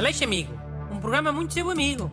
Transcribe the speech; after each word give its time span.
Aleixo 0.00 0.24
Amigo, 0.24 0.54
um 0.90 0.98
programa 0.98 1.30
muito 1.30 1.52
seu 1.52 1.68
amigo. 1.68 2.10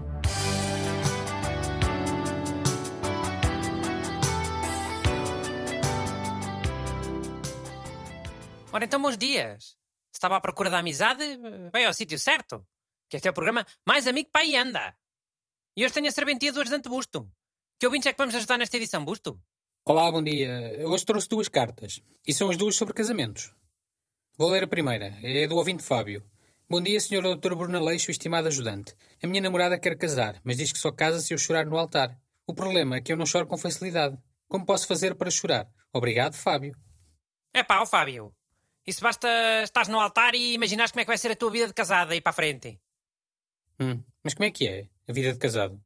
Ora 8.73 8.83
então, 8.83 9.01
bons 9.01 9.17
dias. 9.17 9.77
Estava 10.13 10.35
à 10.35 10.41
procura 10.41 10.69
da 10.69 10.79
amizade? 10.79 11.23
Veio 11.71 11.87
ao 11.87 11.93
sítio 11.93 12.19
certo. 12.19 12.67
Que 13.09 13.15
este 13.15 13.29
é 13.29 13.31
o 13.31 13.33
programa 13.33 13.65
mais 13.87 14.05
amigo 14.05 14.31
aí 14.33 14.57
anda. 14.57 14.93
E 15.73 15.85
hoje 15.85 15.93
tenho 15.93 16.09
a 16.09 16.11
serventia 16.11 16.51
do 16.51 16.59
ajudante 16.59 16.89
Busto. 16.89 17.31
Que 17.79 17.85
ouvintes 17.85 18.07
é 18.07 18.11
que 18.11 18.17
vamos 18.17 18.35
ajudar 18.35 18.57
nesta 18.57 18.75
edição, 18.75 19.05
Busto? 19.05 19.39
Olá, 19.85 20.11
bom 20.11 20.21
dia. 20.21 20.85
Hoje 20.85 21.05
trouxe 21.05 21.29
duas 21.29 21.47
cartas. 21.47 22.01
E 22.27 22.33
são 22.33 22.49
as 22.49 22.57
duas 22.57 22.75
sobre 22.75 22.93
casamentos. 22.93 23.53
Vou 24.37 24.49
ler 24.49 24.65
a 24.65 24.67
primeira. 24.67 25.17
É 25.23 25.47
do 25.47 25.55
ouvinte 25.55 25.83
Fábio. 25.83 26.21
Bom 26.69 26.81
dia, 26.81 26.99
Sr. 26.99 27.21
Dr. 27.21 27.55
Bruno 27.55 27.77
Aleixo, 27.77 28.11
estimado 28.11 28.49
ajudante. 28.49 28.93
A 29.23 29.27
minha 29.27 29.41
namorada 29.41 29.79
quer 29.79 29.97
casar, 29.97 30.41
mas 30.43 30.57
diz 30.57 30.69
que 30.69 30.77
só 30.77 30.91
casa 30.91 31.21
se 31.21 31.33
eu 31.33 31.37
chorar 31.37 31.65
no 31.65 31.77
altar. 31.77 32.19
O 32.45 32.53
problema 32.53 32.97
é 32.97 33.01
que 33.01 33.09
eu 33.09 33.15
não 33.15 33.25
choro 33.25 33.47
com 33.47 33.57
facilidade. 33.57 34.17
Como 34.49 34.65
posso 34.65 34.85
fazer 34.85 35.15
para 35.15 35.31
chorar? 35.31 35.65
Obrigado, 35.93 36.33
Fábio. 36.33 36.75
É 37.53 37.63
pá, 37.63 37.79
ó 37.79 37.85
Fábio. 37.85 38.35
Isso 38.85 38.99
basta 39.01 39.29
estás 39.63 39.87
no 39.87 39.97
altar 39.97 40.35
e 40.35 40.55
imaginares 40.55 40.91
como 40.91 40.99
é 40.99 41.03
que 41.05 41.09
vai 41.09 41.17
ser 41.17 41.31
a 41.31 41.37
tua 41.37 41.49
vida 41.49 41.67
de 41.67 41.73
casada 41.73 42.11
aí 42.11 42.19
para 42.19 42.31
a 42.31 42.33
frente. 42.33 42.77
Hum, 43.79 44.03
mas 44.21 44.33
como 44.33 44.43
é 44.43 44.51
que 44.51 44.67
é 44.67 44.89
a 45.07 45.13
vida 45.13 45.31
de 45.31 45.39
casado? 45.39 45.81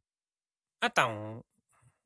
Então, 0.84 1.46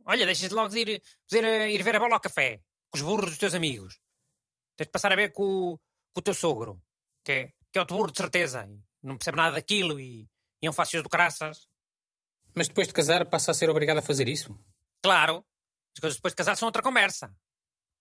olha, 0.05 0.25
deixas 0.25 0.49
de 0.49 0.55
logo 0.55 0.67
de 0.67 0.79
ir, 0.79 1.01
de 1.29 1.37
ir, 1.37 1.69
ir 1.69 1.81
ver 1.81 1.95
a 1.95 1.99
bola 1.99 2.15
ao 2.15 2.19
café 2.19 2.59
com 2.89 2.97
os 2.97 3.01
burros 3.01 3.29
dos 3.29 3.37
teus 3.37 3.53
amigos. 3.53 4.01
Tens 4.75 4.87
de 4.87 4.91
passar 4.91 5.13
a 5.13 5.15
ver 5.15 5.31
com, 5.31 5.79
com 6.11 6.19
o 6.19 6.21
teu 6.21 6.33
sogro, 6.33 6.81
que 7.23 7.31
é, 7.31 7.53
que 7.75 7.79
é 7.79 7.81
outro 7.81 7.97
burro 7.97 8.09
de 8.09 8.17
certeza. 8.17 8.65
e 8.65 8.81
Não 9.05 9.17
percebe 9.17 9.35
nada 9.35 9.51
daquilo 9.51 9.99
e, 9.99 10.29
e 10.61 10.65
é 10.65 10.69
um 10.69 10.73
fácil 10.73 11.03
do 11.03 11.09
caraças. 11.09 11.67
Mas 12.55 12.69
depois 12.69 12.87
de 12.87 12.93
casar 12.93 13.25
passa 13.25 13.51
a 13.51 13.53
ser 13.53 13.69
obrigado 13.69 13.97
a 13.97 14.01
fazer 14.01 14.29
isso? 14.29 14.57
Claro, 15.03 15.45
as 15.93 15.99
coisas 15.99 16.15
depois 16.15 16.31
de 16.31 16.37
casar 16.37 16.55
são 16.55 16.69
outra 16.69 16.81
conversa. 16.81 17.35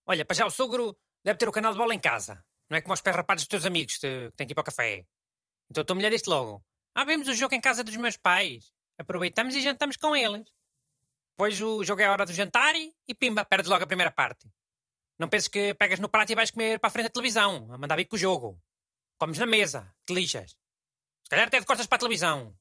Olha, 0.07 0.23
para 0.23 0.33
já 0.33 0.45
o 0.45 0.49
sogro 0.49 0.97
deve 1.25 1.37
ter 1.37 1.49
o 1.49 1.51
canal 1.51 1.73
de 1.73 1.77
bola 1.77 1.93
em 1.93 1.99
casa. 1.99 2.41
Não 2.69 2.77
é 2.77 2.81
como 2.81 2.93
os 2.93 3.01
pés 3.01 3.13
rapados 3.13 3.43
dos 3.43 3.49
teus 3.49 3.65
amigos 3.65 3.97
que 3.97 4.31
têm 4.37 4.47
que 4.47 4.53
ir 4.53 4.55
para 4.55 4.61
o 4.61 4.65
café. 4.65 5.05
Então 5.69 5.81
a 5.81 5.85
tua 5.85 5.95
mulher 5.95 6.09
disse 6.09 6.29
logo: 6.29 6.63
Ah, 6.95 7.03
vemos 7.03 7.27
o 7.27 7.33
jogo 7.33 7.53
em 7.53 7.59
casa 7.59 7.83
dos 7.83 7.97
meus 7.97 8.15
pais. 8.15 8.71
Aproveitamos 8.97 9.55
e 9.55 9.61
jantamos 9.61 9.97
com 9.97 10.15
eles. 10.15 10.49
Depois 11.31 11.59
o 11.59 11.83
jogo 11.83 12.01
é 12.01 12.05
a 12.05 12.13
hora 12.13 12.25
do 12.25 12.31
jantar 12.31 12.75
e, 12.75 12.95
e 13.05 13.13
pimba, 13.13 13.43
perdes 13.43 13.69
logo 13.69 13.83
a 13.83 13.87
primeira 13.87 14.09
parte. 14.09 14.47
Não 15.19 15.27
penses 15.27 15.49
que 15.49 15.73
pegas 15.73 15.99
no 15.99 16.07
prato 16.07 16.31
e 16.31 16.35
vais 16.35 16.49
comer 16.49 16.79
para 16.79 16.87
a 16.87 16.91
frente 16.91 17.07
da 17.07 17.11
televisão, 17.11 17.67
a 17.73 17.77
mandar 17.77 17.97
vir 17.97 18.05
com 18.05 18.15
o 18.15 18.19
jogo. 18.19 18.57
Comes 19.17 19.39
na 19.39 19.45
mesa, 19.45 19.93
te 20.05 20.13
lixas. 20.13 20.51
Se 21.23 21.29
calhar 21.29 21.47
até 21.47 21.59
de 21.59 21.65
costas 21.65 21.87
para 21.87 21.95
a 21.95 21.99
televisão. 21.99 22.55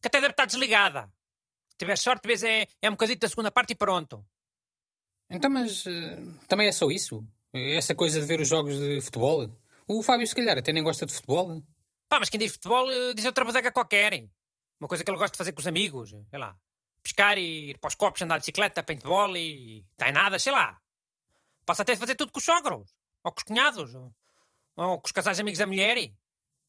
Que 0.00 0.08
até 0.08 0.20
deve 0.20 0.32
estar 0.32 0.46
desligada. 0.46 1.12
Se 1.70 1.78
tiver 1.78 1.96
sorte, 1.96 2.26
vês 2.26 2.42
é, 2.44 2.68
é 2.80 2.88
um 2.88 2.92
bocadinho 2.92 3.18
da 3.18 3.28
segunda 3.28 3.50
parte 3.50 3.72
e 3.72 3.74
pronto. 3.74 4.24
Então, 5.30 5.50
mas 5.50 5.86
eh, 5.86 6.18
também 6.46 6.68
é 6.68 6.72
só 6.72 6.90
isso? 6.90 7.26
Essa 7.52 7.94
coisa 7.94 8.20
de 8.20 8.26
ver 8.26 8.40
os 8.40 8.48
jogos 8.48 8.78
de 8.78 9.00
futebol? 9.00 9.50
O 9.86 10.02
Fábio, 10.02 10.26
se 10.26 10.34
calhar, 10.34 10.58
até 10.58 10.72
nem 10.72 10.82
gosta 10.82 11.06
de 11.06 11.12
futebol. 11.12 11.62
Pá, 12.08 12.20
mas 12.20 12.28
quem 12.28 12.38
diz 12.38 12.52
futebol 12.52 12.90
eh, 12.90 13.14
diz 13.14 13.24
outra 13.24 13.44
bodega 13.44 13.72
qualquer. 13.72 14.28
Uma 14.78 14.88
coisa 14.88 15.02
que 15.02 15.10
ele 15.10 15.18
gosta 15.18 15.32
de 15.32 15.38
fazer 15.38 15.52
com 15.52 15.60
os 15.60 15.66
amigos. 15.66 16.10
Sei 16.10 16.38
lá. 16.38 16.56
Pescar 17.02 17.38
e 17.38 17.70
ir 17.70 17.78
para 17.78 17.88
os 17.88 17.94
copos, 17.94 18.22
andar 18.22 18.36
de 18.36 18.42
bicicleta, 18.42 18.82
paintball 18.82 19.36
e... 19.36 19.84
Tem 19.96 20.12
nada, 20.12 20.38
sei 20.38 20.52
lá. 20.52 20.80
Passa 21.66 21.82
até 21.82 21.92
a 21.92 21.96
fazer 21.96 22.14
tudo 22.14 22.32
com 22.32 22.38
os 22.38 22.44
sogros. 22.44 22.94
Ou 23.22 23.32
com 23.32 23.38
os 23.38 23.44
cunhados. 23.44 23.94
Ou, 23.94 24.12
ou 24.76 25.00
com 25.00 25.06
os 25.06 25.12
casais 25.12 25.38
amigos 25.40 25.58
da 25.58 25.66
mulher. 25.66 25.96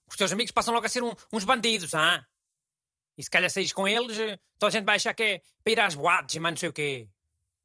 Os 0.07 0.15
teus 0.15 0.31
amigos 0.31 0.51
passam 0.51 0.73
logo 0.73 0.85
a 0.85 0.89
ser 0.89 1.03
um- 1.03 1.13
uns 1.33 1.43
bandidos, 1.43 1.93
ah? 1.95 2.25
E 3.17 3.23
se 3.23 3.29
calhar 3.29 3.49
saís 3.49 3.71
com 3.73 3.87
eles, 3.87 4.19
eh, 4.19 4.37
toda 4.59 4.67
a 4.69 4.71
gente 4.71 4.85
vai 4.85 4.97
achar 4.97 5.13
que 5.13 5.23
é 5.23 5.41
para 5.63 5.71
ir 5.73 5.79
às 5.79 5.95
boates 5.95 6.35
e 6.35 6.39
mais 6.39 6.53
não 6.53 6.59
sei 6.59 6.69
o 6.69 6.73
quê. 6.73 7.09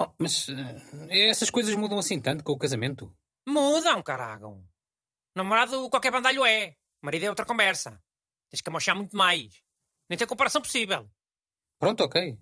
Oh, 0.01 0.09
mas 0.19 0.49
eh, 0.49 1.29
essas 1.29 1.51
coisas 1.51 1.75
mudam 1.75 1.99
assim 1.99 2.21
tanto 2.21 2.43
com 2.45 2.53
o 2.53 2.59
casamento? 2.59 3.15
Mudam, 3.47 4.03
carago. 4.03 4.65
Namorado, 5.35 5.89
qualquer 5.91 6.11
bandalho 6.13 6.45
é. 6.45 6.77
Marido 7.03 7.25
é 7.25 7.29
outra 7.29 7.45
conversa. 7.45 8.01
Tens 8.49 8.61
que 8.61 8.69
amochar 8.69 8.95
muito 8.97 9.17
mais. 9.17 9.63
Nem 10.09 10.17
tem 10.19 10.27
comparação 10.27 10.61
possível. 10.63 11.11
Pronto, 11.79 12.03
ok. 12.05 12.39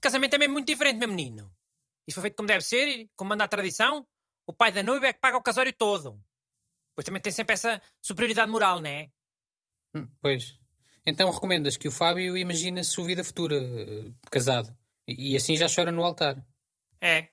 Casamento 0.00 0.34
é 0.34 0.38
mesmo 0.38 0.54
muito 0.54 0.66
diferente, 0.66 0.98
meu 0.98 1.08
menino. 1.08 1.52
Isso 2.06 2.14
foi 2.14 2.22
feito 2.22 2.36
como 2.36 2.46
deve 2.46 2.62
ser, 2.64 3.08
como 3.16 3.28
manda 3.30 3.44
a 3.44 3.48
tradição. 3.48 4.06
O 4.46 4.52
pai 4.52 4.72
da 4.72 4.82
noiva 4.82 5.06
é 5.08 5.12
que 5.12 5.20
paga 5.20 5.36
o 5.36 5.42
casório 5.42 5.72
todo. 5.72 6.20
Pois 6.98 7.04
também 7.04 7.22
tem 7.22 7.30
sempre 7.30 7.52
essa 7.52 7.80
superioridade 8.02 8.50
moral, 8.50 8.80
não 8.80 8.90
é? 8.90 9.08
Hum, 9.94 10.08
Pois. 10.20 10.58
Então 11.06 11.30
recomendas 11.30 11.76
que 11.76 11.86
o 11.86 11.92
Fábio 11.92 12.36
imagine 12.36 12.80
a 12.80 12.84
sua 12.84 13.04
vida 13.04 13.22
futura, 13.22 13.54
eh, 13.54 14.10
casado. 14.28 14.76
E 15.06 15.36
assim 15.36 15.56
já 15.56 15.68
chora 15.72 15.92
no 15.92 16.02
altar. 16.02 16.44
É. 17.00 17.28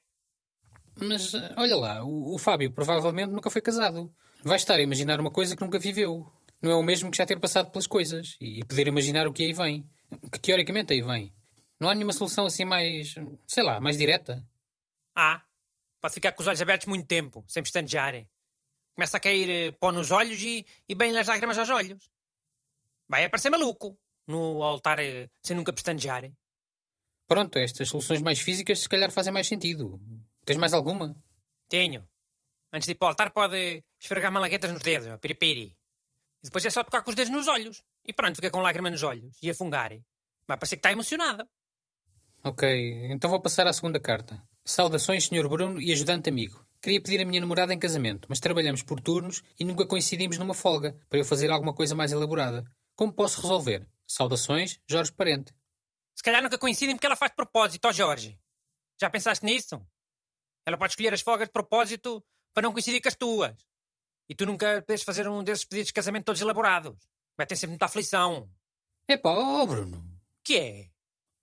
Mas 1.01 1.33
eh, 1.33 1.55
olha 1.57 1.75
lá, 1.77 2.03
o, 2.03 2.35
o 2.35 2.37
Fábio 2.37 2.71
provavelmente 2.71 3.31
nunca 3.31 3.49
foi 3.49 3.59
casado. 3.59 4.13
Vai 4.43 4.57
estar 4.57 4.75
a 4.75 4.81
imaginar 4.83 5.19
uma 5.19 5.31
coisa 5.31 5.55
que 5.55 5.63
nunca 5.63 5.79
viveu. 5.79 6.31
Não 6.61 6.69
é 6.69 6.75
o 6.75 6.83
mesmo 6.83 7.09
que 7.09 7.17
já 7.17 7.25
ter 7.25 7.39
passado 7.39 7.71
pelas 7.71 7.87
coisas 7.87 8.37
e 8.39 8.63
poder 8.65 8.85
imaginar 8.85 9.25
o 9.25 9.33
que 9.33 9.45
aí 9.45 9.51
vem. 9.51 9.89
Que 10.31 10.37
teoricamente 10.39 10.93
aí 10.93 11.01
vem. 11.01 11.33
Não 11.79 11.89
há 11.89 11.95
nenhuma 11.95 12.13
solução 12.13 12.45
assim 12.45 12.65
mais, 12.65 13.15
sei 13.47 13.63
lá, 13.63 13.79
mais 13.79 13.97
direta. 13.97 14.47
Ah, 15.15 15.41
pode 15.99 16.13
ficar 16.13 16.33
com 16.33 16.43
os 16.43 16.47
olhos 16.47 16.61
abertos 16.61 16.85
muito 16.85 17.07
tempo, 17.07 17.43
sem 17.47 17.63
pestanejar. 17.63 18.27
Começa 18.95 19.17
a 19.17 19.19
cair 19.19 19.49
eh, 19.49 19.71
pó 19.73 19.91
nos 19.91 20.09
olhos 20.11 20.41
e, 20.41 20.65
e 20.87 20.95
bem 20.95 21.15
as 21.17 21.27
lágrimas 21.27 21.57
aos 21.57 21.69
olhos. 21.69 22.09
Vai 23.07 23.25
aparecer 23.25 23.49
maluco 23.49 23.97
no 24.25 24.63
altar 24.63 24.99
eh, 24.99 25.29
sem 25.41 25.55
nunca 25.55 25.73
pestanejar. 25.73 26.31
Pronto, 27.27 27.59
estas 27.59 27.89
soluções 27.89 28.21
mais 28.21 28.39
físicas 28.39 28.79
se 28.79 28.89
calhar 28.89 29.11
fazem 29.11 29.33
mais 29.33 29.47
sentido. 29.47 29.99
Tens 30.45 30.57
mais 30.57 30.73
alguma? 30.73 31.15
Tenho. 31.67 32.07
Antes 32.71 32.85
de 32.85 32.91
ir 32.93 32.95
para 32.95 33.07
o 33.07 33.09
altar 33.09 33.31
pode 33.31 33.83
esfregar 33.99 34.31
malaguetas 34.31 34.71
nos 34.71 34.81
dedos, 34.81 35.07
ó, 35.07 35.17
piripiri. 35.17 35.75
E 36.41 36.45
depois 36.45 36.65
é 36.65 36.69
só 36.69 36.83
tocar 36.83 37.01
com 37.01 37.09
os 37.09 37.15
dedos 37.15 37.31
nos 37.31 37.47
olhos. 37.47 37.83
E 38.05 38.13
pronto, 38.13 38.35
fica 38.35 38.51
com 38.51 38.61
lágrima 38.61 38.89
nos 38.89 39.03
olhos. 39.03 39.37
E 39.41 39.49
a 39.49 39.53
fungar. 39.53 39.91
Vai 40.47 40.57
parecer 40.57 40.75
que 40.75 40.79
está 40.79 40.91
emocionada. 40.91 41.47
Ok, 42.43 43.07
então 43.09 43.29
vou 43.29 43.41
passar 43.41 43.65
à 43.65 43.73
segunda 43.73 43.99
carta. 43.99 44.41
Saudações, 44.63 45.25
Sr. 45.25 45.47
Bruno 45.49 45.81
e 45.81 45.91
ajudante 45.91 46.29
amigo. 46.29 46.64
Queria 46.85 47.01
pedir 47.01 47.19
a 47.19 47.25
minha 47.25 47.41
namorada 47.41 47.73
em 47.73 47.79
casamento, 47.79 48.27
mas 48.29 48.39
trabalhamos 48.39 48.83
por 48.83 49.01
turnos 49.01 49.41
e 49.59 49.65
nunca 49.65 49.87
coincidimos 49.87 50.37
numa 50.37 50.53
folga 50.53 50.95
para 51.09 51.17
eu 51.17 51.25
fazer 51.25 51.49
alguma 51.49 51.73
coisa 51.73 51.95
mais 51.95 52.11
elaborada. 52.11 52.63
Como 52.95 53.11
posso 53.11 53.41
resolver? 53.41 53.89
Saudações, 54.05 54.79
Jorge 54.87 55.11
Parente. 55.11 55.51
Se 56.13 56.21
calhar 56.21 56.43
nunca 56.43 56.59
coincidem 56.59 56.95
porque 56.95 57.07
ela 57.07 57.15
faz 57.15 57.31
de 57.31 57.37
propósito, 57.37 57.85
ó 57.85 57.91
Jorge. 57.91 58.39
Já 59.01 59.09
pensaste 59.09 59.43
nisso? 59.43 59.83
Ela 60.63 60.77
pode 60.77 60.91
escolher 60.91 61.11
as 61.11 61.21
folgas 61.21 61.47
de 61.47 61.53
propósito 61.53 62.23
para 62.53 62.61
não 62.61 62.71
coincidir 62.71 63.01
com 63.01 63.07
as 63.07 63.15
tuas. 63.15 63.55
E 64.29 64.35
tu 64.35 64.45
nunca 64.45 64.83
podes 64.83 65.01
fazer 65.01 65.27
um 65.27 65.43
desses 65.43 65.65
pedidos 65.65 65.87
de 65.87 65.93
casamento 65.93 66.25
todos 66.25 66.41
elaborados. 66.41 66.95
Vai 67.35 67.47
ter 67.47 67.55
sempre 67.55 67.71
muita 67.71 67.85
aflição. 67.85 68.47
Epá, 69.09 69.31
oh 69.31 69.65
Bruno. 69.65 70.07
Que 70.43 70.59
é? 70.59 70.89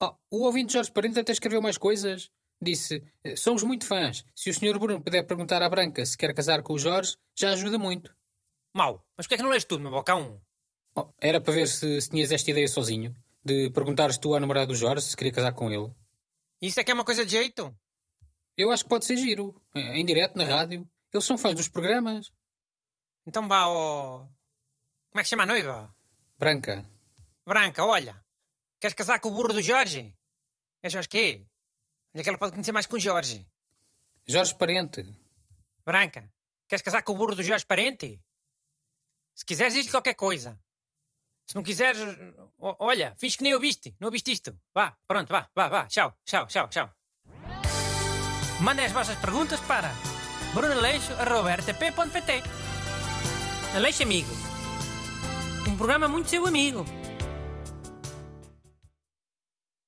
Oh, 0.00 0.14
o 0.30 0.44
ouvinte 0.44 0.74
Jorge 0.74 0.92
Parente 0.92 1.18
até 1.18 1.32
escreveu 1.32 1.60
mais 1.60 1.76
coisas. 1.76 2.30
Disse, 2.62 3.02
"Eh, 3.24 3.34
somos 3.34 3.64
muito 3.64 3.84
fãs. 3.84 4.24
Se 4.36 4.48
o 4.48 4.54
Sr. 4.54 4.78
Bruno 4.78 5.02
puder 5.02 5.24
perguntar 5.24 5.60
à 5.62 5.68
Branca 5.68 6.06
se 6.06 6.16
quer 6.16 6.32
casar 6.32 6.62
com 6.62 6.74
o 6.74 6.78
Jorge, 6.78 7.16
já 7.36 7.50
ajuda 7.50 7.76
muito. 7.76 8.14
Mau. 8.72 9.04
Mas 9.16 9.26
porquê 9.26 9.34
é 9.34 9.36
que 9.38 9.42
não 9.42 9.50
lês 9.50 9.64
tudo, 9.64 9.82
meu 9.82 9.90
bocão? 9.90 10.40
Oh, 10.94 11.08
era 11.20 11.40
para 11.40 11.52
ver 11.52 11.66
se, 11.66 12.00
se 12.00 12.08
tinhas 12.08 12.30
esta 12.30 12.50
ideia 12.50 12.68
sozinho, 12.68 13.14
de 13.44 13.68
perguntares 13.70 14.16
tu 14.16 14.34
à 14.34 14.38
namorada 14.40 14.66
do 14.66 14.76
Jorge 14.76 15.04
se 15.06 15.16
queria 15.16 15.32
casar 15.32 15.52
com 15.52 15.70
ele. 15.70 15.92
Isso 16.60 16.78
é 16.78 16.84
que 16.84 16.90
é 16.92 16.94
uma 16.94 17.04
coisa 17.04 17.26
de 17.26 17.32
jeito? 17.32 17.76
Eu 18.56 18.70
acho 18.70 18.84
que 18.84 18.90
pode 18.90 19.04
ser 19.06 19.16
giro. 19.16 19.60
Em 19.74 20.04
direto, 20.04 20.36
na 20.36 20.44
rádio. 20.44 20.88
Eles 21.12 21.24
são 21.24 21.36
fãs 21.36 21.54
dos 21.56 21.68
programas. 21.68 22.30
Então 23.26 23.48
vá 23.48 23.60
ao... 23.62 24.30
Como 25.10 25.20
é 25.20 25.22
que 25.22 25.28
chama 25.28 25.42
a 25.42 25.46
noiva? 25.46 25.92
Branca. 26.38 26.84
Branca, 27.44 27.84
olha. 27.84 28.22
Queres 28.80 28.94
casar 28.94 29.18
com 29.18 29.28
o 29.30 29.32
burro 29.32 29.52
do 29.52 29.62
Jorge? 29.62 30.14
É 30.82 30.88
Jorge 30.88 31.08
quê? 31.08 31.46
Olha 32.14 32.22
que 32.22 32.28
ela 32.28 32.38
pode 32.38 32.52
conhecer 32.52 32.72
mais 32.72 32.86
que 32.86 32.94
o 32.94 33.00
Jorge. 33.00 33.46
Jorge 34.26 34.54
Parente. 34.54 35.04
Branca, 35.84 36.30
queres 36.68 36.82
casar 36.82 37.02
com 37.02 37.12
o 37.12 37.16
burro 37.16 37.34
do 37.34 37.42
Jorge 37.42 37.66
Parente? 37.66 38.20
Se 39.34 39.44
quiseres, 39.44 39.74
diz 39.74 39.90
qualquer 39.90 40.14
coisa. 40.14 40.60
Se 41.46 41.54
não 41.54 41.62
quiseres, 41.62 42.00
olha, 42.58 43.14
finge 43.16 43.36
que 43.36 43.42
nem 43.42 43.54
ouviste. 43.54 43.96
Não 43.98 44.06
ouviste 44.08 44.30
isto. 44.30 44.56
Vá, 44.74 44.96
pronto, 45.06 45.28
vá, 45.28 45.48
vá, 45.54 45.68
vá. 45.68 45.86
Tchau, 45.86 46.16
tchau, 46.24 46.46
tchau, 46.46 46.68
tchau. 46.68 46.90
Mandem 48.60 48.86
as 48.86 48.92
vossas 48.92 49.18
perguntas 49.18 49.60
para 49.60 49.92
brunaleixo.rtp.pt 50.54 52.42
Aleixo 53.74 54.02
Amigo. 54.02 54.30
Um 55.66 55.76
programa 55.76 56.06
muito 56.06 56.28
seu 56.30 56.46
amigo. 56.46 56.84